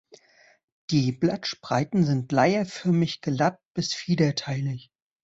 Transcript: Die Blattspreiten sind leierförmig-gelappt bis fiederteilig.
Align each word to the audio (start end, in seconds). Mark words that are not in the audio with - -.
Die 0.89 1.11
Blattspreiten 1.11 2.03
sind 2.05 2.31
leierförmig-gelappt 2.31 3.61
bis 3.75 3.93
fiederteilig. 3.93 4.89